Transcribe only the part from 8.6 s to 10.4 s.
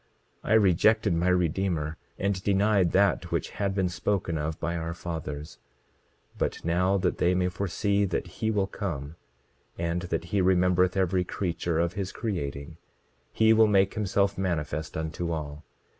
come, and that